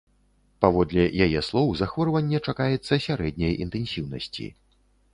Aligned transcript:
Паводле 0.63 1.05
яе 1.25 1.43
слоў, 1.49 1.69
захворванне 1.83 2.41
чакаецца 2.49 3.01
сярэдняй 3.07 3.57
інтэнсіўнасці. 3.67 4.53